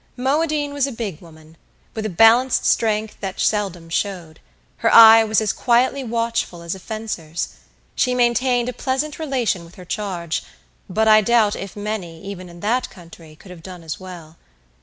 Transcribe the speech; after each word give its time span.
Moadine 0.17 0.73
was 0.73 0.87
a 0.87 0.91
big 0.91 1.21
woman, 1.21 1.55
with 1.93 2.07
a 2.07 2.09
balanced 2.09 2.65
strength 2.65 3.17
that 3.19 3.39
seldom 3.39 3.87
showed. 3.87 4.39
Her 4.77 4.91
eye 4.91 5.23
was 5.23 5.39
as 5.41 5.53
quietly 5.53 6.03
watchful 6.03 6.63
as 6.63 6.73
a 6.73 6.79
fencer's. 6.79 7.49
She 7.93 8.15
maintained 8.15 8.67
a 8.67 8.73
pleasant 8.73 9.19
relation 9.19 9.63
with 9.63 9.75
her 9.75 9.85
charge, 9.85 10.41
but 10.89 11.07
I 11.07 11.21
doubt 11.21 11.55
if 11.55 11.75
many, 11.75 12.19
even 12.23 12.49
in 12.49 12.61
that 12.61 12.89
country, 12.89 13.35
could 13.35 13.51
have 13.51 13.61
done 13.61 13.83
as 13.83 13.99
well. 13.99 14.37